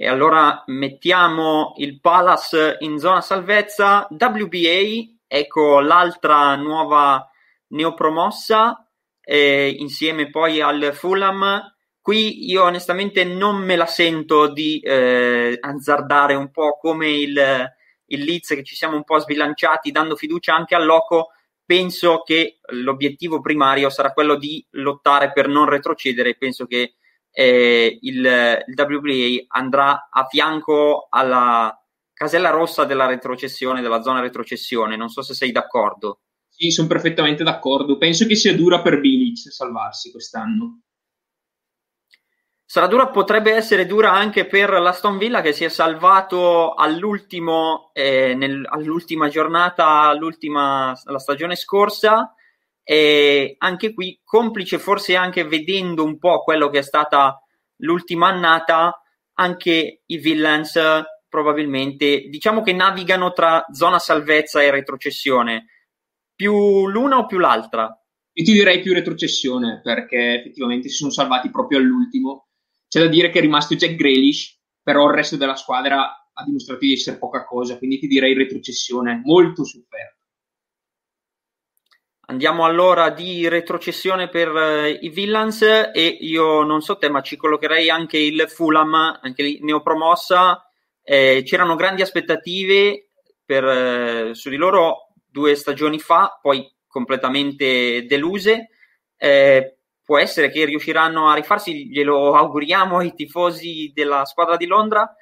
E 0.02 0.08
allora 0.08 0.64
mettiamo 0.68 1.74
il 1.76 2.00
Palace 2.00 2.78
in 2.78 2.98
zona 2.98 3.20
salvezza. 3.20 4.08
WBA, 4.08 5.18
ecco 5.26 5.80
l'altra 5.80 6.56
nuova 6.56 7.30
neopromossa, 7.66 8.88
eh, 9.20 9.68
insieme 9.68 10.30
poi 10.30 10.62
al 10.62 10.92
Fulham. 10.94 11.74
Qui 12.00 12.48
io 12.48 12.62
onestamente 12.62 13.24
non 13.24 13.56
me 13.56 13.76
la 13.76 13.84
sento 13.84 14.46
di 14.50 14.80
eh, 14.80 15.58
azzardare 15.60 16.34
un 16.34 16.50
po' 16.50 16.78
come 16.80 17.10
il, 17.10 17.70
il 18.06 18.24
Leeds, 18.24 18.54
che 18.54 18.64
ci 18.64 18.76
siamo 18.76 18.96
un 18.96 19.04
po' 19.04 19.18
sbilanciati, 19.18 19.90
dando 19.90 20.16
fiducia 20.16 20.54
anche 20.54 20.74
al 20.74 20.86
Loco. 20.86 21.32
Penso 21.62 22.22
che 22.22 22.60
l'obiettivo 22.70 23.42
primario 23.42 23.90
sarà 23.90 24.12
quello 24.12 24.36
di 24.36 24.66
lottare 24.70 25.30
per 25.30 25.46
non 25.46 25.68
retrocedere. 25.68 26.36
Penso 26.38 26.64
che 26.64 26.94
eh, 27.32 27.98
il, 28.02 28.64
il 28.66 28.74
WBA 28.76 29.44
andrà 29.48 30.08
a 30.10 30.26
fianco 30.26 31.06
alla 31.10 31.74
casella 32.12 32.50
rossa 32.50 32.84
della 32.84 33.06
retrocessione, 33.06 33.80
della 33.80 34.02
zona 34.02 34.20
retrocessione. 34.20 34.96
Non 34.96 35.08
so 35.08 35.22
se 35.22 35.34
sei 35.34 35.52
d'accordo. 35.52 36.20
Sì, 36.48 36.70
sono 36.70 36.88
perfettamente 36.88 37.42
d'accordo. 37.42 37.96
Penso 37.96 38.26
che 38.26 38.34
sia 38.34 38.54
dura 38.54 38.82
per 38.82 39.00
Bilic 39.00 39.50
salvarsi 39.50 40.10
quest'anno. 40.10 40.82
Sarà 42.64 42.86
dura, 42.86 43.08
potrebbe 43.08 43.52
essere 43.52 43.84
dura 43.84 44.12
anche 44.12 44.46
per 44.46 44.70
l'Aston 44.70 45.18
Villa 45.18 45.40
che 45.40 45.52
si 45.52 45.64
è 45.64 45.68
salvato 45.68 46.74
all'ultimo, 46.74 47.90
eh, 47.94 48.34
nel, 48.34 48.64
all'ultima 48.68 49.28
giornata, 49.28 50.02
all'ultima, 50.02 50.96
la 51.04 51.18
stagione 51.18 51.56
scorsa 51.56 52.34
E 52.82 53.54
anche 53.58 53.94
qui, 53.94 54.20
complice 54.24 54.78
forse 54.78 55.16
anche 55.16 55.44
vedendo 55.44 56.04
un 56.04 56.18
po' 56.18 56.42
quello 56.42 56.70
che 56.70 56.78
è 56.78 56.82
stata 56.82 57.42
l'ultima 57.76 58.28
annata, 58.28 59.00
anche 59.34 60.02
i 60.04 60.18
Villains 60.18 60.78
probabilmente 61.28 62.26
diciamo 62.28 62.60
che 62.62 62.72
navigano 62.72 63.32
tra 63.32 63.64
zona 63.72 63.98
salvezza 63.98 64.60
e 64.62 64.70
retrocessione. 64.70 65.66
Più 66.34 66.88
l'una 66.88 67.18
o 67.18 67.26
più 67.26 67.38
l'altra? 67.38 67.94
Io 68.32 68.44
ti 68.44 68.52
direi 68.52 68.80
più 68.80 68.92
retrocessione 68.92 69.80
perché 69.82 70.40
effettivamente 70.40 70.88
si 70.88 70.96
sono 70.96 71.10
salvati 71.10 71.50
proprio 71.50 71.78
all'ultimo. 71.78 72.48
C'è 72.88 73.00
da 73.00 73.06
dire 73.06 73.30
che 73.30 73.38
è 73.38 73.42
rimasto 73.42 73.76
Jack 73.76 73.94
Grealish, 73.94 74.58
però 74.82 75.06
il 75.06 75.14
resto 75.14 75.36
della 75.36 75.54
squadra 75.54 76.28
ha 76.32 76.44
dimostrato 76.44 76.80
di 76.80 76.92
essere 76.92 77.18
poca 77.18 77.44
cosa, 77.44 77.78
quindi 77.78 77.98
ti 77.98 78.08
direi 78.08 78.34
retrocessione, 78.34 79.20
molto 79.22 79.64
sofferta. 79.64 80.19
Andiamo 82.30 82.64
allora 82.64 83.10
di 83.10 83.48
retrocessione 83.48 84.28
per 84.28 84.52
uh, 84.52 84.86
i 85.04 85.08
Villans 85.08 85.62
e 85.62 86.06
io 86.20 86.62
non 86.62 86.80
so 86.80 86.96
te, 86.96 87.08
ma 87.08 87.22
ci 87.22 87.36
collocherei 87.36 87.90
anche 87.90 88.18
il 88.18 88.44
Fulham, 88.48 88.94
anche 89.20 89.42
lì 89.42 89.58
neopromossa. 89.60 90.64
Eh, 91.02 91.42
c'erano 91.44 91.74
grandi 91.74 92.02
aspettative 92.02 93.08
per, 93.44 93.64
eh, 93.64 94.34
su 94.34 94.48
di 94.48 94.54
loro 94.54 95.08
due 95.26 95.56
stagioni 95.56 95.98
fa, 95.98 96.38
poi 96.40 96.72
completamente 96.86 98.06
deluse. 98.06 98.68
Eh, 99.16 99.78
può 100.04 100.16
essere 100.16 100.52
che 100.52 100.64
riusciranno 100.66 101.28
a 101.28 101.34
rifarsi, 101.34 101.88
glielo 101.88 102.36
auguriamo 102.36 102.98
ai 102.98 103.12
tifosi 103.12 103.90
della 103.92 104.24
squadra 104.24 104.56
di 104.56 104.66
Londra, 104.66 105.12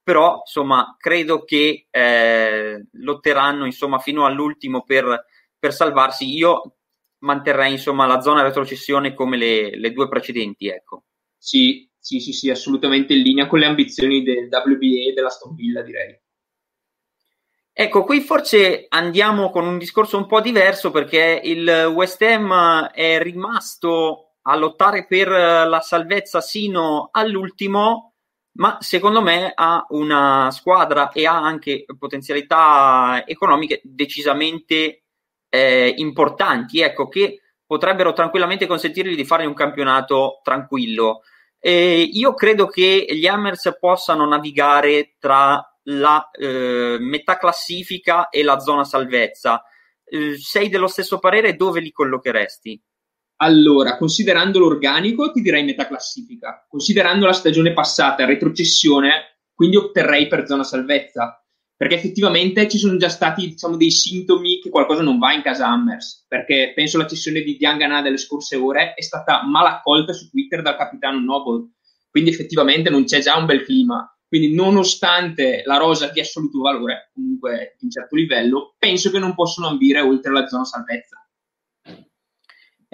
però 0.00 0.42
insomma 0.46 0.94
credo 0.96 1.42
che 1.42 1.88
eh, 1.90 2.86
lotteranno 2.92 3.64
insomma, 3.64 3.98
fino 3.98 4.24
all'ultimo 4.26 4.84
per, 4.84 5.24
per, 5.62 5.72
salvarsi. 5.72 6.28
Io 6.34 6.78
manterrei 7.18 7.72
insomma 7.72 8.06
la 8.06 8.20
zona 8.20 8.42
retrocessione 8.42 9.14
come 9.14 9.36
le, 9.36 9.76
le 9.76 9.92
due 9.92 10.08
precedenti. 10.08 10.66
Ecco. 10.66 11.04
Sì, 11.38 11.88
sì, 11.98 12.18
sì, 12.18 12.32
sì, 12.32 12.50
assolutamente 12.50 13.14
in 13.14 13.22
linea 13.22 13.46
con 13.46 13.60
le 13.60 13.66
ambizioni 13.66 14.24
del 14.24 14.48
WBA 14.50 15.10
e 15.10 15.12
della 15.14 15.30
Stone 15.30 15.54
Villa, 15.54 15.82
direi. 15.82 16.20
Ecco, 17.74 18.04
qui 18.04 18.20
forse 18.20 18.86
andiamo 18.88 19.50
con 19.50 19.66
un 19.66 19.78
discorso 19.78 20.18
un 20.18 20.26
po' 20.26 20.42
diverso 20.42 20.90
perché 20.90 21.40
il 21.42 21.90
West 21.94 22.20
Ham 22.20 22.90
è 22.92 23.22
rimasto 23.22 24.34
a 24.42 24.56
lottare 24.56 25.06
per 25.06 25.28
la 25.28 25.80
salvezza 25.80 26.40
sino 26.40 27.08
all'ultimo, 27.12 28.14
ma 28.58 28.76
secondo 28.80 29.22
me 29.22 29.52
ha 29.54 29.86
una 29.90 30.50
squadra 30.50 31.10
e 31.12 31.24
ha 31.24 31.40
anche 31.40 31.84
potenzialità 31.98 33.24
economiche 33.26 33.80
decisamente 33.84 35.01
eh, 35.54 35.92
importanti, 35.98 36.80
ecco, 36.80 37.08
che 37.08 37.42
potrebbero 37.66 38.14
tranquillamente 38.14 38.66
consentirgli 38.66 39.14
di 39.14 39.26
fare 39.26 39.44
un 39.44 39.52
campionato 39.52 40.40
tranquillo. 40.42 41.20
Eh, 41.58 42.08
io 42.10 42.32
credo 42.32 42.66
che 42.66 43.06
gli 43.10 43.26
Hammers 43.26 43.76
possano 43.78 44.26
navigare 44.26 45.16
tra 45.18 45.62
la 45.84 46.30
eh, 46.30 46.96
metà 47.00 47.36
classifica 47.36 48.30
e 48.30 48.42
la 48.42 48.58
zona 48.60 48.84
salvezza. 48.84 49.62
Eh, 50.04 50.36
sei 50.38 50.70
dello 50.70 50.86
stesso 50.86 51.18
parere? 51.18 51.54
Dove 51.54 51.80
li 51.80 51.92
collocheresti? 51.92 52.82
Allora, 53.36 53.98
considerando 53.98 54.58
l'organico, 54.58 55.30
ti 55.32 55.42
direi 55.42 55.64
metà 55.64 55.86
classifica. 55.86 56.64
Considerando 56.66 57.26
la 57.26 57.32
stagione 57.32 57.74
passata, 57.74 58.24
retrocessione, 58.24 59.40
quindi 59.52 59.76
otterrei 59.76 60.28
per 60.28 60.46
zona 60.46 60.64
salvezza. 60.64 61.41
Perché 61.82 61.96
effettivamente 61.96 62.68
ci 62.68 62.78
sono 62.78 62.96
già 62.96 63.08
stati 63.08 63.48
diciamo, 63.48 63.76
dei 63.76 63.90
sintomi 63.90 64.60
che 64.60 64.70
qualcosa 64.70 65.02
non 65.02 65.18
va 65.18 65.32
in 65.32 65.42
casa 65.42 65.66
Hammers. 65.66 66.26
Perché 66.28 66.70
penso 66.76 66.96
la 66.96 67.08
cessione 67.08 67.40
di 67.40 67.56
Diangana 67.56 68.00
delle 68.00 68.18
scorse 68.18 68.54
ore 68.54 68.94
è 68.94 69.02
stata 69.02 69.44
mal 69.44 69.66
accolta 69.66 70.12
su 70.12 70.30
Twitter 70.30 70.62
dal 70.62 70.76
capitano 70.76 71.18
Noble. 71.18 71.72
Quindi 72.08 72.30
effettivamente 72.30 72.88
non 72.88 73.02
c'è 73.02 73.18
già 73.18 73.36
un 73.36 73.46
bel 73.46 73.64
clima. 73.64 74.08
Quindi, 74.28 74.54
nonostante 74.54 75.62
la 75.64 75.76
rosa 75.76 76.06
di 76.06 76.20
assoluto 76.20 76.60
valore, 76.60 77.10
comunque 77.12 77.74
di 77.80 77.86
un 77.86 77.90
certo 77.90 78.14
livello, 78.14 78.76
penso 78.78 79.10
che 79.10 79.18
non 79.18 79.34
possono 79.34 79.66
ambire 79.66 79.98
oltre 80.02 80.30
la 80.30 80.46
zona 80.46 80.64
salvezza. 80.64 81.21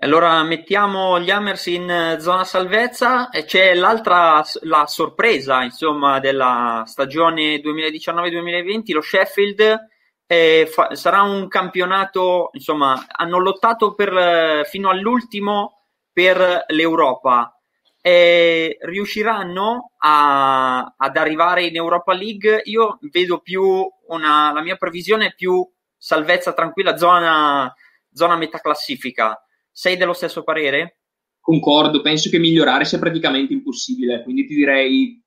Allora 0.00 0.42
mettiamo 0.44 1.18
gli 1.18 1.30
Hammers 1.30 1.66
in 1.66 2.16
zona 2.20 2.44
salvezza 2.44 3.30
e 3.30 3.44
c'è 3.44 3.74
l'altra 3.74 4.44
la 4.60 4.86
sorpresa 4.86 5.64
insomma 5.64 6.20
della 6.20 6.84
stagione 6.86 7.56
2019-2020, 7.56 8.92
lo 8.92 9.00
Sheffield 9.00 9.88
eh, 10.24 10.68
fa, 10.70 10.94
sarà 10.94 11.22
un 11.22 11.48
campionato, 11.48 12.50
insomma, 12.52 13.06
hanno 13.10 13.38
lottato 13.38 13.94
per, 13.94 14.66
fino 14.66 14.88
all'ultimo 14.88 15.86
per 16.12 16.64
l'Europa 16.68 17.58
eh, 18.00 18.78
riusciranno 18.80 19.92
a, 19.98 20.94
ad 20.96 21.16
arrivare 21.16 21.64
in 21.64 21.76
Europa 21.76 22.12
League. 22.12 22.62
Io 22.64 22.98
vedo 23.10 23.40
più 23.40 23.64
una, 24.06 24.52
la 24.52 24.62
mia 24.62 24.76
previsione 24.76 25.26
è 25.26 25.34
più 25.34 25.68
salvezza 25.96 26.52
tranquilla, 26.52 26.96
zona, 26.96 27.74
zona 28.12 28.36
metà 28.36 28.60
classifica. 28.60 29.42
Sei 29.78 29.96
dello 29.96 30.12
stesso 30.12 30.42
parere? 30.42 31.02
Concordo, 31.38 32.00
penso 32.00 32.30
che 32.30 32.40
migliorare 32.40 32.84
sia 32.84 32.98
praticamente 32.98 33.52
impossibile, 33.52 34.24
quindi 34.24 34.44
ti 34.44 34.56
direi 34.56 35.22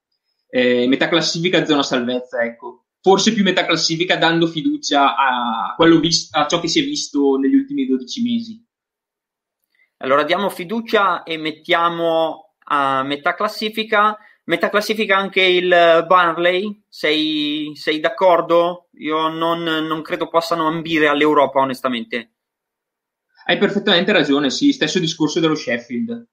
eh, 0.49 0.87
metà 0.89 1.07
classifica, 1.07 1.63
zona 1.63 1.83
salvezza, 1.83 2.43
ecco. 2.43 2.87
Forse 2.99 3.31
più 3.31 3.43
metà 3.43 3.65
classifica 3.65 4.17
dando 4.17 4.47
fiducia 4.47 5.15
a, 5.15 5.73
vis- 6.01 6.27
a 6.33 6.47
ciò 6.47 6.59
che 6.59 6.67
si 6.67 6.81
è 6.81 6.83
visto 6.83 7.37
negli 7.37 7.55
ultimi 7.55 7.85
12 7.85 8.21
mesi. 8.23 8.65
Allora 9.99 10.23
diamo 10.23 10.49
fiducia 10.49 11.23
e 11.23 11.37
mettiamo 11.37 12.55
a 12.65 13.03
metà 13.03 13.35
classifica. 13.35 14.17
Metà 14.43 14.67
classifica 14.69 15.15
anche 15.15 15.43
il 15.43 15.69
Barnley, 15.69 16.83
sei, 16.89 17.71
sei 17.75 18.01
d'accordo? 18.01 18.89
Io 18.95 19.29
non, 19.29 19.63
non, 19.63 20.01
credo 20.01 20.27
possano 20.27 20.67
ambire 20.67 21.07
all'Europa, 21.07 21.61
onestamente. 21.61 22.31
Hai 23.45 23.57
perfettamente 23.57 24.11
ragione, 24.11 24.49
sì, 24.49 24.71
stesso 24.71 24.99
discorso 24.99 25.39
dello 25.39 25.55
Sheffield. 25.55 26.27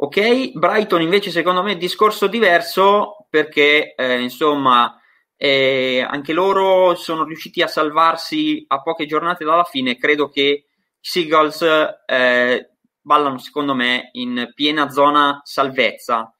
Ok, 0.00 0.52
Brighton 0.52 1.02
invece 1.02 1.30
secondo 1.30 1.62
me 1.62 1.72
è 1.72 1.76
discorso 1.76 2.28
diverso 2.28 3.26
perché 3.28 3.94
eh, 3.96 4.20
insomma 4.20 4.96
eh, 5.36 6.06
anche 6.08 6.32
loro 6.32 6.94
sono 6.94 7.24
riusciti 7.24 7.62
a 7.62 7.66
salvarsi 7.66 8.64
a 8.68 8.80
poche 8.82 9.06
giornate 9.06 9.44
dalla 9.44 9.64
fine. 9.64 9.96
Credo 9.96 10.28
che 10.28 10.42
i 10.42 10.64
Seagulls 11.00 11.62
eh, 12.06 12.70
ballano 13.00 13.38
secondo 13.38 13.74
me 13.74 14.10
in 14.12 14.52
piena 14.54 14.88
zona 14.88 15.40
salvezza. 15.42 16.32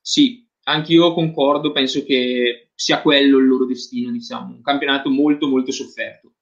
Sì, 0.00 0.46
anche 0.64 0.92
io 0.92 1.14
concordo, 1.14 1.72
penso 1.72 2.04
che 2.04 2.70
sia 2.74 3.00
quello 3.00 3.38
il 3.38 3.46
loro 3.46 3.64
destino, 3.64 4.10
diciamo, 4.10 4.56
un 4.56 4.62
campionato 4.62 5.08
molto 5.08 5.46
molto 5.48 5.72
sofferto. 5.72 6.32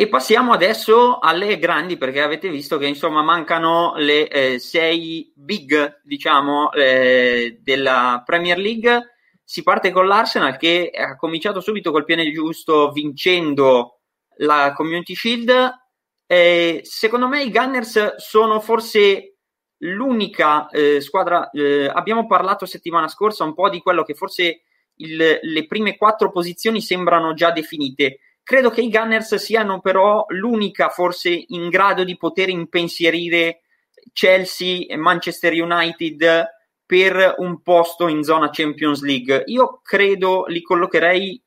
E 0.00 0.08
passiamo 0.08 0.52
adesso 0.52 1.18
alle 1.18 1.58
grandi, 1.58 1.96
perché 1.96 2.20
avete 2.20 2.48
visto 2.48 2.78
che 2.78 2.86
insomma 2.86 3.22
mancano 3.22 3.94
le 3.96 4.28
eh, 4.28 4.58
sei 4.60 5.32
big, 5.34 6.02
diciamo, 6.04 6.70
eh, 6.72 7.58
della 7.60 8.22
Premier 8.24 8.58
League. 8.58 9.14
Si 9.42 9.64
parte 9.64 9.90
con 9.90 10.06
l'Arsenal 10.06 10.56
che 10.56 10.90
ha 10.94 11.16
cominciato 11.16 11.60
subito 11.60 11.90
col 11.90 12.04
piede 12.04 12.30
giusto 12.30 12.92
vincendo 12.92 14.00
la 14.36 14.72
Community 14.72 15.16
Shield 15.16 15.76
eh, 16.30 16.80
secondo 16.84 17.26
me 17.26 17.42
i 17.42 17.50
Gunners 17.50 18.16
sono 18.16 18.60
forse 18.60 19.38
l'unica 19.78 20.68
eh, 20.68 21.00
squadra. 21.00 21.48
Eh, 21.50 21.86
abbiamo 21.86 22.26
parlato 22.26 22.66
settimana 22.66 23.08
scorsa 23.08 23.44
un 23.44 23.54
po' 23.54 23.70
di 23.70 23.80
quello 23.80 24.02
che 24.02 24.12
forse 24.12 24.60
il, 24.96 25.38
le 25.40 25.66
prime 25.66 25.96
quattro 25.96 26.30
posizioni 26.30 26.82
sembrano 26.82 27.32
già 27.32 27.50
definite. 27.50 28.18
Credo 28.48 28.70
che 28.70 28.80
i 28.80 28.88
Gunners 28.88 29.34
siano 29.34 29.78
però 29.82 30.24
l'unica 30.28 30.88
forse 30.88 31.44
in 31.48 31.68
grado 31.68 32.02
di 32.02 32.16
poter 32.16 32.48
impensierire 32.48 33.60
Chelsea 34.10 34.86
e 34.88 34.96
Manchester 34.96 35.52
United 35.52 36.46
per 36.86 37.34
un 37.40 37.60
posto 37.60 38.08
in 38.08 38.22
zona 38.22 38.48
Champions 38.50 39.02
League. 39.02 39.42
Io 39.48 39.80
credo 39.82 40.46
li 40.46 40.62
collocherei 40.62 41.38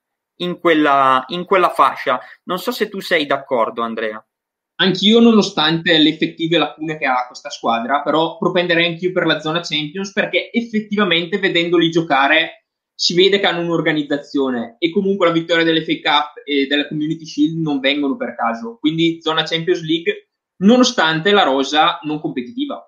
in 0.41 0.59
quella, 0.59 1.23
in 1.29 1.43
quella 1.45 1.69
fascia. 1.69 2.19
Non 2.43 2.59
so 2.59 2.69
se 2.69 2.87
tu 2.87 2.99
sei 2.99 3.25
d'accordo, 3.25 3.81
Andrea. 3.81 4.23
Anch'io, 4.75 5.19
nonostante 5.19 5.97
le 5.97 6.09
effettive 6.09 6.59
lacune 6.59 6.99
che 6.99 7.05
ha 7.05 7.25
questa 7.25 7.49
squadra, 7.49 8.03
però 8.03 8.37
propenderei 8.37 8.85
anch'io 8.85 9.11
per 9.11 9.25
la 9.25 9.39
zona 9.39 9.61
Champions 9.61 10.11
perché 10.11 10.51
effettivamente 10.51 11.39
vedendoli 11.39 11.89
giocare 11.89 12.60
si 13.01 13.15
vede 13.15 13.39
che 13.39 13.47
hanno 13.47 13.61
un'organizzazione 13.61 14.75
e 14.77 14.91
comunque 14.91 15.25
la 15.25 15.31
vittoria 15.31 15.63
dell'FA 15.63 15.93
Cup 16.03 16.43
e 16.45 16.67
della 16.67 16.87
Community 16.87 17.25
Shield 17.25 17.57
non 17.57 17.79
vengono 17.79 18.15
per 18.15 18.35
caso. 18.35 18.77
Quindi 18.79 19.17
zona 19.23 19.41
Champions 19.41 19.81
League, 19.81 20.29
nonostante 20.57 21.31
la 21.31 21.41
rosa 21.41 21.99
non 22.03 22.21
competitiva. 22.21 22.87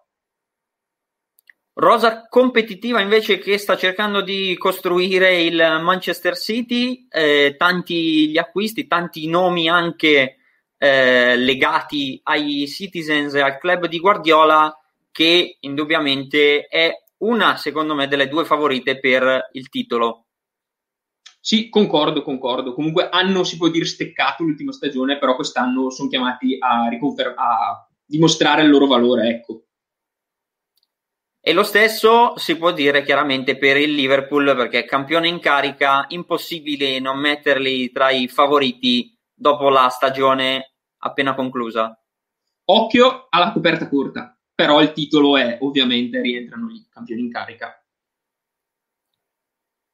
Rosa 1.73 2.27
competitiva 2.29 3.01
invece 3.01 3.39
che 3.39 3.57
sta 3.57 3.75
cercando 3.75 4.21
di 4.21 4.55
costruire 4.55 5.41
il 5.41 5.55
Manchester 5.81 6.37
City, 6.37 7.07
eh, 7.09 7.55
tanti 7.57 8.29
gli 8.29 8.37
acquisti, 8.37 8.85
tanti 8.85 9.27
nomi 9.27 9.67
anche 9.67 10.37
eh, 10.77 11.35
legati 11.37 12.19
ai 12.25 12.67
Citizens 12.67 13.33
e 13.33 13.41
al 13.41 13.57
club 13.57 13.87
di 13.87 13.97
Guardiola, 13.97 14.77
che 15.11 15.57
indubbiamente 15.61 16.67
è 16.67 17.02
una, 17.23 17.57
secondo 17.57 17.95
me, 17.95 18.07
delle 18.07 18.27
due 18.27 18.45
favorite 18.45 18.99
per 18.99 19.49
il 19.53 19.69
titolo. 19.69 20.25
Sì, 21.39 21.69
concordo, 21.69 22.21
concordo. 22.21 22.73
Comunque 22.73 23.09
hanno, 23.09 23.43
si 23.43 23.57
può 23.57 23.67
dire, 23.67 23.85
steccato 23.85 24.43
l'ultima 24.43 24.71
stagione, 24.71 25.17
però 25.17 25.35
quest'anno 25.35 25.89
sono 25.89 26.07
chiamati 26.07 26.57
a, 26.59 26.87
riconfer- 26.87 27.33
a 27.35 27.85
dimostrare 28.05 28.63
il 28.63 28.69
loro 28.69 28.87
valore, 28.87 29.27
ecco. 29.27 29.65
E 31.45 31.51
lo 31.51 31.63
stesso 31.63 32.37
si 32.37 32.55
può 32.55 32.71
dire 32.71 33.03
chiaramente 33.03 33.57
per 33.57 33.75
il 33.75 33.91
Liverpool, 33.91 34.55
perché 34.55 34.85
campione 34.85 35.27
in 35.27 35.39
carica, 35.39 36.05
impossibile 36.07 36.99
non 36.99 37.19
metterli 37.19 37.91
tra 37.91 38.09
i 38.09 38.29
favoriti 38.29 39.13
dopo 39.33 39.67
la 39.67 39.89
stagione 39.89 40.75
appena 40.99 41.35
conclusa. 41.35 42.01
Occhio 42.65 43.27
alla 43.29 43.51
coperta 43.51 43.89
corta, 43.89 44.32
però 44.55 44.81
il 44.81 44.93
titolo 44.93 45.37
è 45.37 45.57
ovviamente 45.61 46.21
rientrano 46.21 46.67
lì, 46.67 46.85
campioni 46.89 47.21
in 47.21 47.31
carica. 47.31 47.77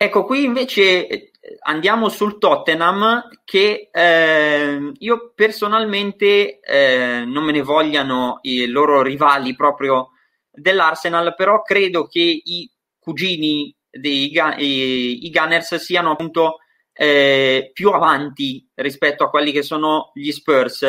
Ecco, 0.01 0.23
qui 0.23 0.45
invece 0.45 1.07
eh, 1.07 1.31
andiamo 1.63 2.07
sul 2.07 2.37
Tottenham 2.37 3.27
che 3.43 3.89
eh, 3.91 4.91
io 4.97 5.33
personalmente 5.35 6.59
eh, 6.61 7.25
non 7.25 7.43
me 7.43 7.51
ne 7.51 7.61
vogliano 7.61 8.39
i 8.43 8.65
loro 8.67 9.01
rivali 9.01 9.55
proprio 9.55 10.11
dell'Arsenal, 10.49 11.35
però 11.35 11.61
credo 11.63 12.07
che 12.07 12.19
i 12.21 12.71
cugini 12.97 13.75
dei 13.89 14.31
i, 14.31 15.25
i 15.25 15.29
Gunners 15.31 15.75
siano 15.75 16.11
appunto 16.11 16.59
eh, 16.93 17.71
più 17.73 17.89
avanti 17.89 18.69
rispetto 18.75 19.23
a 19.23 19.29
quelli 19.29 19.51
che 19.51 19.63
sono 19.63 20.11
gli 20.13 20.31
Spurs 20.31 20.85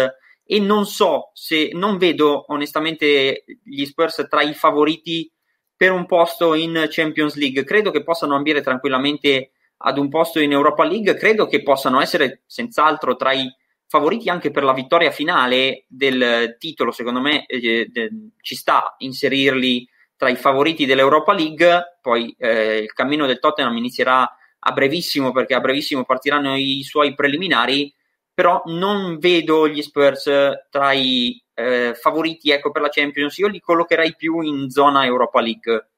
e 0.52 0.59
non 0.59 0.85
so 0.85 1.30
se 1.33 1.71
non 1.75 1.97
vedo 1.97 2.47
onestamente 2.49 3.45
gli 3.62 3.85
Spurs 3.85 4.26
tra 4.28 4.42
i 4.42 4.52
favoriti 4.52 5.30
per 5.76 5.92
un 5.92 6.07
posto 6.07 6.54
in 6.54 6.88
Champions 6.90 7.37
League. 7.37 7.62
Credo 7.62 7.92
che 7.92 8.02
possano 8.02 8.35
ambire 8.35 8.61
tranquillamente 8.61 9.52
ad 9.76 9.97
un 9.97 10.09
posto 10.09 10.40
in 10.40 10.50
Europa 10.50 10.83
League, 10.83 11.14
credo 11.14 11.47
che 11.47 11.62
possano 11.62 12.00
essere 12.00 12.42
senz'altro 12.47 13.14
tra 13.14 13.30
i 13.30 13.49
favoriti 13.87 14.28
anche 14.28 14.50
per 14.50 14.64
la 14.64 14.73
vittoria 14.73 15.12
finale 15.12 15.85
del 15.87 16.57
titolo. 16.59 16.90
Secondo 16.90 17.21
me 17.21 17.47
eh, 17.47 17.87
de, 17.88 18.11
ci 18.40 18.57
sta 18.57 18.97
inserirli 18.99 19.88
tra 20.16 20.30
i 20.30 20.37
favoriti 20.37 20.85
dell'Europa 20.85 21.33
League. 21.33 21.99
Poi 22.02 22.35
eh, 22.37 22.78
il 22.78 22.92
cammino 22.92 23.26
del 23.26 23.38
Tottenham 23.38 23.76
inizierà 23.76 24.28
a 24.59 24.73
brevissimo 24.73 25.30
perché 25.30 25.54
a 25.54 25.61
brevissimo 25.61 26.04
partiranno 26.04 26.57
i 26.57 26.83
suoi 26.83 27.14
preliminari. 27.14 27.95
Però 28.41 28.63
non 28.65 29.19
vedo 29.19 29.69
gli 29.69 29.83
Spurs 29.83 30.31
tra 30.71 30.93
i 30.93 31.39
eh, 31.53 31.93
favoriti 31.95 32.51
ecco, 32.51 32.71
per 32.71 32.81
la 32.81 32.89
Champions, 32.89 33.37
io 33.37 33.49
li 33.49 33.61
collocherei 33.61 34.17
più 34.17 34.41
in 34.41 34.71
zona 34.71 35.05
Europa 35.05 35.43
League. 35.43 35.91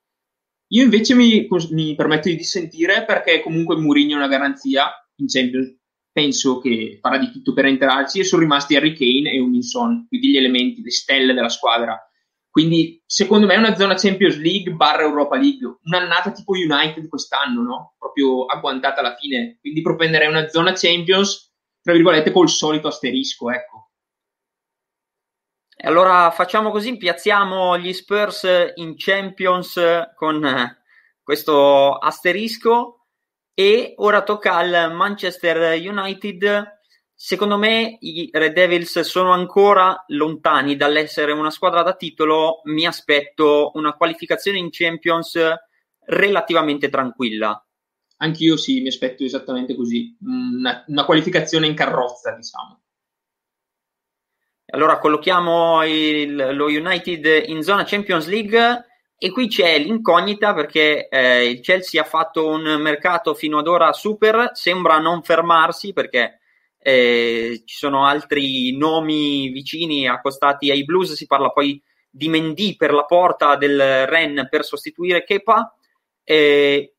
Io 0.72 0.82
invece 0.82 1.14
mi, 1.14 1.46
mi 1.70 1.94
permetto 1.94 2.28
di 2.28 2.34
dissentire 2.34 3.04
perché 3.04 3.42
comunque 3.42 3.76
Mourinho 3.76 4.14
è 4.14 4.16
una 4.16 4.26
garanzia 4.26 4.90
in 5.18 5.28
Champions. 5.28 5.72
Penso 6.10 6.58
che 6.58 6.98
farà 7.00 7.16
di 7.16 7.30
tutto 7.30 7.52
per 7.52 7.66
entrarci 7.66 8.18
e 8.18 8.24
sono 8.24 8.42
rimasti 8.42 8.74
Harry 8.74 8.92
Kane 8.92 9.30
e 9.30 9.38
Unison, 9.38 10.08
quindi 10.08 10.30
gli 10.30 10.36
elementi, 10.36 10.82
le 10.82 10.90
stelle 10.90 11.34
della 11.34 11.48
squadra. 11.48 11.96
Quindi 12.50 13.00
secondo 13.06 13.46
me 13.46 13.54
è 13.54 13.58
una 13.58 13.76
zona 13.76 13.94
Champions 13.94 14.36
League 14.38 14.72
barra 14.72 15.04
Europa 15.04 15.36
League, 15.36 15.78
un'annata 15.84 16.32
tipo 16.32 16.54
United 16.54 17.06
quest'anno, 17.06 17.62
no? 17.62 17.94
Proprio 17.96 18.46
agguantata 18.46 18.98
alla 18.98 19.14
fine. 19.14 19.58
Quindi 19.60 19.80
propenderei 19.80 20.26
una 20.26 20.48
zona 20.48 20.72
Champions, 20.72 21.50
tra 21.82 21.92
virgolette, 21.92 22.30
col 22.30 22.48
solito 22.48 22.88
asterisco, 22.88 23.50
ecco. 23.50 23.90
Allora 25.84 26.30
facciamo 26.30 26.70
così, 26.70 26.96
piazziamo 26.96 27.76
gli 27.76 27.92
Spurs 27.92 28.46
in 28.76 28.94
Champions 28.96 29.80
con 30.14 30.76
questo 31.20 31.96
asterisco 31.96 33.06
e 33.52 33.94
ora 33.96 34.22
tocca 34.22 34.54
al 34.54 34.92
Manchester 34.94 35.80
United. 35.80 36.80
Secondo 37.12 37.58
me 37.58 37.96
i 38.00 38.30
Red 38.32 38.52
Devils 38.52 39.00
sono 39.00 39.32
ancora 39.32 40.04
lontani 40.08 40.76
dall'essere 40.76 41.32
una 41.32 41.50
squadra 41.50 41.82
da 41.82 41.94
titolo, 41.94 42.60
mi 42.64 42.86
aspetto 42.86 43.72
una 43.74 43.94
qualificazione 43.94 44.58
in 44.58 44.68
Champions 44.70 45.38
relativamente 46.04 46.88
tranquilla. 46.90 47.64
Anch'io 48.22 48.56
sì, 48.56 48.80
mi 48.80 48.88
aspetto 48.88 49.24
esattamente 49.24 49.74
così, 49.74 50.16
una, 50.20 50.84
una 50.86 51.04
qualificazione 51.04 51.66
in 51.66 51.74
carrozza, 51.74 52.30
diciamo. 52.32 52.80
Allora 54.66 54.98
collochiamo 54.98 55.84
il, 55.84 56.54
lo 56.54 56.66
United 56.66 57.48
in 57.48 57.62
zona 57.62 57.84
Champions 57.84 58.26
League 58.28 58.86
e 59.18 59.30
qui 59.30 59.48
c'è 59.48 59.78
l'incognita 59.78 60.54
perché 60.54 61.08
eh, 61.08 61.48
il 61.48 61.60
Chelsea 61.60 62.00
ha 62.00 62.04
fatto 62.04 62.48
un 62.48 62.80
mercato 62.80 63.34
fino 63.34 63.58
ad 63.58 63.66
ora 63.66 63.92
super, 63.92 64.52
sembra 64.54 64.98
non 64.98 65.22
fermarsi 65.22 65.92
perché 65.92 66.38
eh, 66.78 67.62
ci 67.64 67.76
sono 67.76 68.06
altri 68.06 68.76
nomi 68.76 69.48
vicini 69.48 70.08
accostati 70.08 70.70
ai 70.70 70.84
Blues, 70.84 71.12
si 71.12 71.26
parla 71.26 71.50
poi 71.50 71.82
di 72.08 72.28
Mendy 72.28 72.76
per 72.76 72.92
la 72.92 73.04
porta 73.04 73.56
del 73.56 74.06
Ren 74.06 74.46
per 74.48 74.64
sostituire 74.64 75.24
Kepa. 75.24 75.76
Eh, 76.24 76.91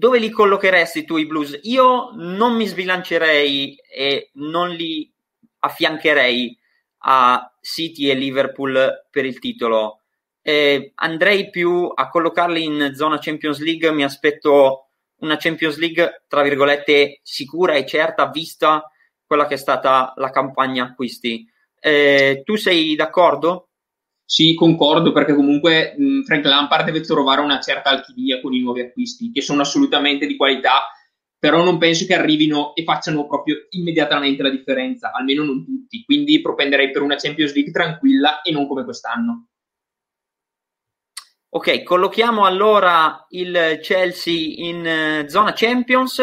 dove 0.00 0.18
li 0.18 0.30
collocheresti 0.30 1.04
tu 1.04 1.18
i 1.18 1.26
Blues? 1.26 1.58
Io 1.64 2.12
non 2.14 2.56
mi 2.56 2.66
sbilancerei 2.66 3.76
e 3.76 4.30
non 4.36 4.70
li 4.70 5.12
affiancherei 5.58 6.58
a 7.00 7.54
City 7.60 8.08
e 8.08 8.14
Liverpool 8.14 9.06
per 9.10 9.26
il 9.26 9.38
titolo. 9.38 10.00
Eh, 10.40 10.92
andrei 10.94 11.50
più 11.50 11.92
a 11.94 12.08
collocarli 12.08 12.64
in 12.64 12.92
zona 12.94 13.18
Champions 13.18 13.58
League, 13.58 13.92
mi 13.92 14.02
aspetto 14.02 14.88
una 15.16 15.36
Champions 15.36 15.76
League 15.76 16.24
tra 16.26 16.40
virgolette 16.40 17.20
sicura 17.22 17.74
e 17.74 17.84
certa 17.84 18.30
vista 18.30 18.90
quella 19.26 19.46
che 19.46 19.54
è 19.54 19.58
stata 19.58 20.14
la 20.16 20.30
campagna 20.30 20.84
acquisti. 20.84 21.46
Eh, 21.78 22.40
tu 22.42 22.56
sei 22.56 22.94
d'accordo? 22.94 23.68
Sì, 24.30 24.54
concordo 24.54 25.10
perché 25.10 25.34
comunque 25.34 25.92
mh, 25.98 26.22
Frank 26.22 26.44
Lampard 26.44 26.84
deve 26.84 27.00
trovare 27.00 27.40
una 27.40 27.58
certa 27.58 27.90
alchimia 27.90 28.40
con 28.40 28.54
i 28.54 28.60
nuovi 28.60 28.80
acquisti 28.80 29.32
che 29.32 29.42
sono 29.42 29.62
assolutamente 29.62 30.24
di 30.24 30.36
qualità 30.36 30.84
però 31.36 31.64
non 31.64 31.78
penso 31.78 32.04
che 32.04 32.14
arrivino 32.14 32.74
e 32.74 32.84
facciano 32.84 33.26
proprio 33.26 33.66
immediatamente 33.70 34.42
la 34.42 34.50
differenza, 34.50 35.10
almeno 35.10 35.42
non 35.42 35.64
tutti. 35.64 36.04
Quindi 36.04 36.40
propenderei 36.42 36.90
per 36.90 37.00
una 37.00 37.16
Champions 37.16 37.54
League 37.54 37.72
tranquilla 37.72 38.42
e 38.42 38.52
non 38.52 38.68
come 38.68 38.84
quest'anno. 38.84 39.46
Ok, 41.48 41.82
collochiamo 41.82 42.44
allora 42.44 43.24
il 43.30 43.78
Chelsea 43.80 44.68
in 44.68 44.86
eh, 44.86 45.28
zona 45.30 45.54
Champions. 45.54 46.22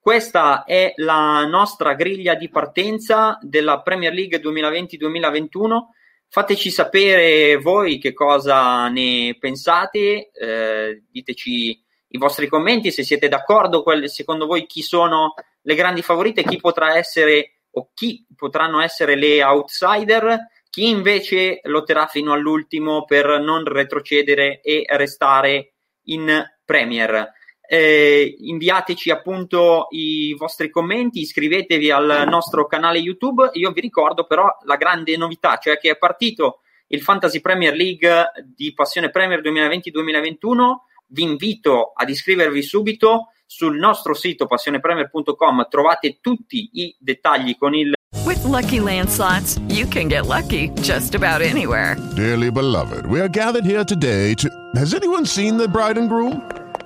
Questa 0.00 0.64
è 0.64 0.94
la 0.96 1.44
nostra 1.44 1.92
griglia 1.92 2.34
di 2.34 2.48
partenza 2.48 3.38
della 3.42 3.82
Premier 3.82 4.14
League 4.14 4.40
2020-2021. 4.40 5.93
Fateci 6.34 6.72
sapere 6.72 7.54
voi 7.58 7.98
che 7.98 8.12
cosa 8.12 8.88
ne 8.88 9.36
pensate, 9.38 10.32
eh, 10.32 11.04
diteci 11.08 11.80
i 12.08 12.18
vostri 12.18 12.48
commenti, 12.48 12.90
se 12.90 13.04
siete 13.04 13.28
d'accordo, 13.28 13.84
quelle, 13.84 14.08
secondo 14.08 14.44
voi 14.46 14.66
chi 14.66 14.82
sono 14.82 15.34
le 15.62 15.74
grandi 15.76 16.02
favorite, 16.02 16.42
chi 16.42 16.56
potrà 16.56 16.96
essere 16.96 17.60
o 17.70 17.90
chi 17.94 18.26
potranno 18.34 18.80
essere 18.80 19.14
le 19.14 19.44
outsider, 19.44 20.48
chi 20.70 20.88
invece 20.88 21.60
lotterà 21.62 22.06
fino 22.06 22.32
all'ultimo 22.32 23.04
per 23.04 23.38
non 23.38 23.64
retrocedere 23.64 24.60
e 24.60 24.86
restare 24.88 25.74
in 26.06 26.44
Premier. 26.64 27.30
Eh, 27.66 28.36
inviateci 28.40 29.10
appunto 29.10 29.86
i 29.90 30.34
vostri 30.36 30.70
commenti, 30.70 31.20
iscrivetevi 31.20 31.90
al 31.90 32.24
nostro 32.28 32.66
canale 32.66 32.98
YouTube. 32.98 33.50
Io 33.54 33.70
vi 33.72 33.80
ricordo 33.80 34.24
però 34.24 34.48
la 34.64 34.76
grande 34.76 35.16
novità, 35.16 35.56
cioè 35.58 35.78
che 35.78 35.90
è 35.90 35.96
partito 35.96 36.60
il 36.88 37.00
Fantasy 37.00 37.40
Premier 37.40 37.74
League 37.74 38.32
di 38.54 38.72
Passione 38.74 39.10
Premier 39.10 39.40
2020-2021 39.40 40.92
vi 41.06 41.22
invito 41.22 41.92
ad 41.94 42.08
iscrivervi 42.08 42.62
subito 42.62 43.28
sul 43.46 43.78
nostro 43.78 44.14
sito 44.14 44.46
passionepremier.com 44.46 45.66
trovate 45.68 46.18
tutti 46.20 46.70
i 46.72 46.94
dettagli 46.98 47.56
con 47.56 47.74
il 47.74 47.92
With 48.24 48.42
lucky 48.44 48.80
landslots, 48.80 49.60
you 49.68 49.86
can 49.86 50.08
get 50.08 50.26
lucky 50.26 50.70
just 50.80 51.14
about 51.14 51.42
anywhere. 51.42 51.96
Dearly 52.14 52.50
beloved, 52.50 53.06
we 53.06 53.20
are 53.20 53.28
gathered 53.28 53.66
here 53.66 53.84
today 53.84 54.34
to 54.36 54.48
Has 54.76 54.94
anyone 54.94 55.26
seen 55.26 55.58
the 55.58 55.68
bride 55.68 55.98
and 55.98 56.08
groom? 56.08 56.63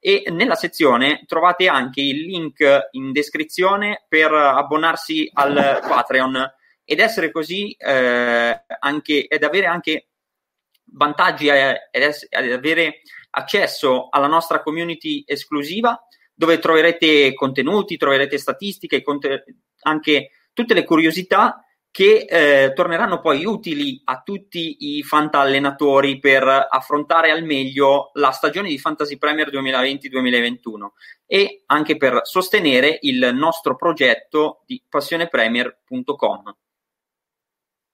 e 0.00 0.24
nella 0.30 0.54
sezione 0.54 1.24
trovate 1.26 1.68
anche 1.68 2.00
il 2.00 2.22
link 2.22 2.88
in 2.92 3.12
descrizione 3.12 4.04
per 4.08 4.32
abbonarsi 4.32 5.30
al 5.34 5.80
Patreon. 5.86 6.54
Ed 6.84 6.98
essere 6.98 7.30
così 7.30 7.70
eh, 7.72 8.64
anche 8.80 9.28
ed 9.28 9.44
avere 9.44 9.66
anche 9.66 10.08
vantaggi 10.92 11.46
eh, 11.46 11.88
ed, 11.90 12.02
ess- 12.02 12.26
ed 12.28 12.50
avere 12.50 13.02
accesso 13.30 14.08
alla 14.10 14.26
nostra 14.26 14.60
community 14.60 15.22
esclusiva 15.24 16.02
dove 16.34 16.58
troverete 16.58 17.34
contenuti, 17.34 17.96
troverete 17.96 18.38
statistiche, 18.38 19.02
conte- 19.02 19.44
anche 19.82 20.30
tutte 20.52 20.74
le 20.74 20.84
curiosità 20.84 21.64
che 21.90 22.26
eh, 22.28 22.72
torneranno 22.72 23.20
poi 23.20 23.44
utili 23.44 24.00
a 24.04 24.22
tutti 24.22 24.96
i 24.96 25.02
fantallenatori 25.02 26.20
per 26.20 26.44
affrontare 26.70 27.30
al 27.30 27.42
meglio 27.44 28.10
la 28.14 28.30
stagione 28.30 28.68
di 28.68 28.78
Fantasy 28.78 29.18
Premier 29.18 29.50
2020-2021 29.50 30.86
e 31.26 31.62
anche 31.66 31.96
per 31.96 32.20
sostenere 32.22 32.98
il 33.02 33.30
nostro 33.34 33.74
progetto 33.76 34.62
di 34.66 34.82
passionepremier.com. 34.88 36.54